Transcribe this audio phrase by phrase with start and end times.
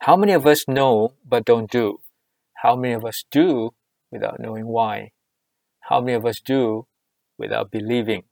[0.00, 1.98] How many of us know but don't do?
[2.62, 3.70] How many of us do
[4.12, 5.10] without knowing why?
[5.80, 6.86] How many of us do
[7.36, 8.22] without believing?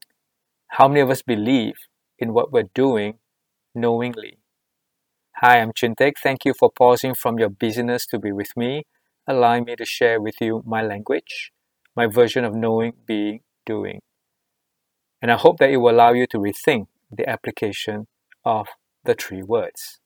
[0.68, 1.74] How many of us believe
[2.18, 3.18] in what we're doing
[3.74, 4.38] knowingly?
[5.38, 6.12] Hi, I'm Chintek.
[6.22, 8.84] Thank you for pausing from your busyness to be with me,
[9.26, 11.52] allowing me to share with you my language,
[11.96, 14.00] my version of knowing, being, doing.
[15.20, 18.06] And I hope that it will allow you to rethink the application
[18.44, 18.68] of
[19.04, 19.98] the three words.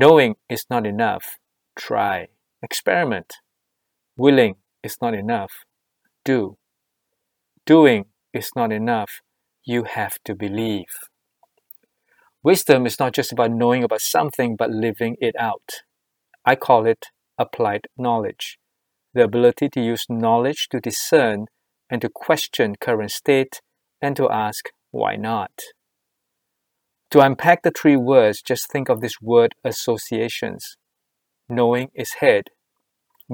[0.00, 1.38] Knowing is not enough.
[1.74, 2.28] Try.
[2.62, 3.34] Experiment.
[4.16, 5.50] Willing is not enough.
[6.24, 6.56] Do.
[7.66, 9.22] Doing is not enough.
[9.64, 10.94] You have to believe.
[12.44, 15.68] Wisdom is not just about knowing about something, but living it out.
[16.44, 18.56] I call it applied knowledge.
[19.14, 21.46] The ability to use knowledge to discern
[21.90, 23.60] and to question current state
[24.00, 25.50] and to ask why not.
[27.12, 30.76] To unpack the three words, just think of these word associations.
[31.48, 32.50] Knowing is head,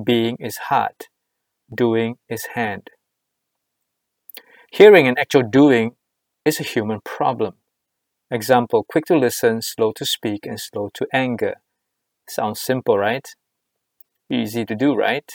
[0.05, 1.09] being is heart,
[1.75, 2.91] doing is hand.
[4.71, 5.97] Hearing and actual doing
[6.45, 7.55] is a human problem.
[8.31, 11.55] Example quick to listen, slow to speak, and slow to anger.
[12.29, 13.29] Sounds simple, right?
[14.31, 15.31] Easy to do, right?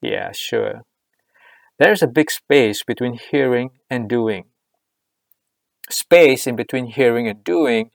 [0.00, 0.82] Yeah, sure.
[1.78, 4.46] There's a big space between hearing and doing
[5.90, 7.90] space in between hearing and doing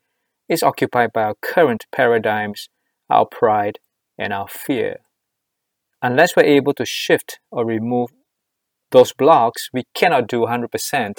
[0.47, 2.69] is occupied by our current paradigms,
[3.09, 3.79] our pride,
[4.17, 4.97] and our fear.
[6.01, 8.09] Unless we're able to shift or remove
[8.91, 11.13] those blocks, we cannot do 100%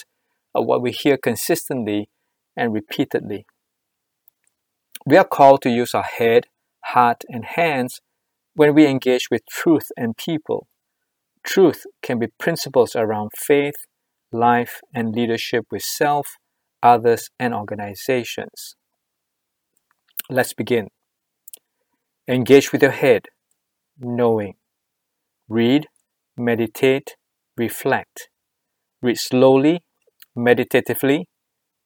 [0.55, 2.09] of what we hear consistently
[2.57, 3.47] and repeatedly.
[5.07, 6.47] We are called to use our head,
[6.85, 8.01] heart, and hands
[8.55, 10.69] when we engage with truth and people.
[11.45, 13.87] Truth can be principles around faith,
[14.31, 16.37] life, and leadership with self,
[16.83, 18.77] others, and organizations.
[20.29, 20.89] Let's begin.
[22.29, 23.27] Engage with your head,
[23.99, 24.55] knowing.
[25.49, 25.87] Read,
[26.37, 27.17] meditate,
[27.57, 28.29] reflect.
[29.01, 29.83] Read slowly,
[30.35, 31.29] meditatively,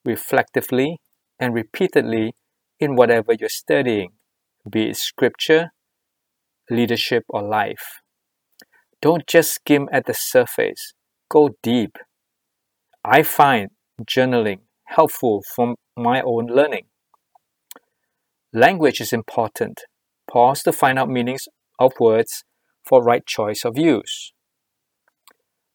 [0.04, 0.98] reflectively,
[1.38, 2.34] and repeatedly
[2.78, 4.10] in whatever you're studying,
[4.70, 5.70] be it scripture,
[6.70, 8.00] leadership, or life.
[9.00, 10.92] Don't just skim at the surface,
[11.30, 11.96] go deep.
[13.04, 13.70] I find
[14.02, 16.86] journaling helpful for my own learning.
[18.52, 19.82] Language is important.
[20.30, 21.46] Pause to find out meanings
[21.78, 22.44] of words
[22.84, 24.32] for right choice of use.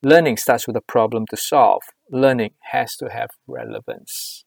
[0.04, 1.84] Learning starts with a problem to solve.
[2.10, 4.46] Learning has to have relevance.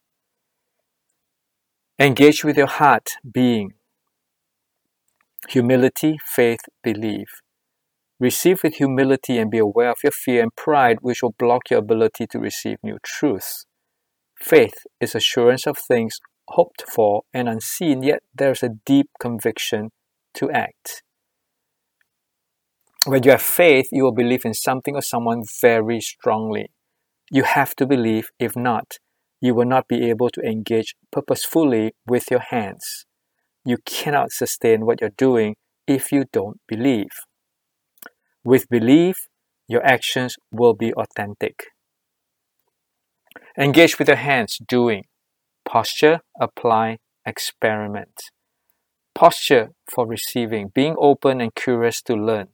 [1.98, 3.74] Engage with your heart, being.
[5.48, 7.28] Humility, faith, belief.
[8.18, 11.78] Receive with humility and be aware of your fear and pride, which will block your
[11.78, 13.66] ability to receive new truths.
[14.44, 19.90] Faith is assurance of things hoped for and unseen, yet there's a deep conviction
[20.34, 21.02] to act.
[23.06, 26.66] When you have faith, you will believe in something or someone very strongly.
[27.30, 28.98] You have to believe, if not,
[29.40, 33.06] you will not be able to engage purposefully with your hands.
[33.64, 35.56] You cannot sustain what you're doing
[35.86, 37.16] if you don't believe.
[38.44, 39.26] With belief,
[39.68, 41.73] your actions will be authentic.
[43.58, 45.04] Engage with your hands, doing.
[45.64, 48.20] Posture, apply, experiment.
[49.14, 52.48] Posture for receiving, being open and curious to learn.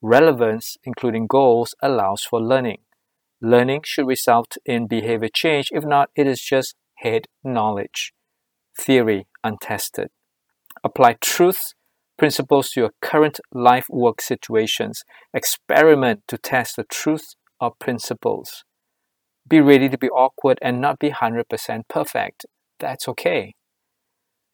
[0.00, 2.78] Relevance, including goals, allows for learning.
[3.40, 8.12] Learning should result in behavior change, if not, it is just head knowledge.
[8.78, 10.08] Theory, untested.
[10.82, 11.74] Apply truths,
[12.16, 15.04] principles to your current life work situations.
[15.32, 18.64] Experiment to test the truth of principles.
[19.48, 22.46] Be ready to be awkward and not be 100% perfect.
[22.78, 23.54] That's okay.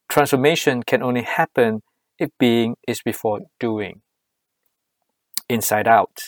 [0.09, 1.83] Transformation can only happen
[2.19, 4.01] if being is before doing.
[5.49, 6.19] Inside out.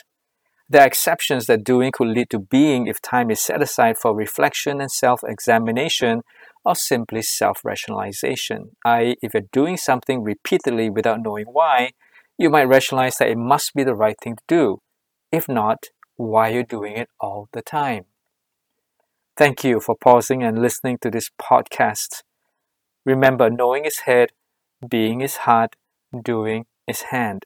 [0.68, 4.14] There are exceptions that doing could lead to being if time is set aside for
[4.14, 6.22] reflection and self examination
[6.64, 8.76] or simply self rationalization.
[8.84, 11.90] I.e., if you're doing something repeatedly without knowing why,
[12.38, 14.80] you might rationalize that it must be the right thing to do.
[15.32, 15.86] If not,
[16.16, 18.04] why are you're doing it all the time.
[19.40, 22.22] Thank you for pausing and listening to this podcast.
[23.06, 24.32] Remember, knowing is head,
[24.86, 25.76] being is heart,
[26.22, 27.44] doing is hand.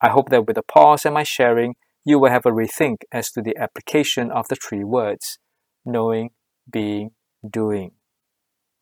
[0.00, 3.30] I hope that with the pause and my sharing, you will have a rethink as
[3.32, 5.38] to the application of the three words
[5.84, 6.30] knowing,
[6.68, 7.12] being,
[7.48, 7.92] doing.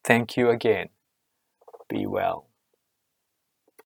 [0.03, 0.89] Thank you again.
[1.91, 2.48] Be well.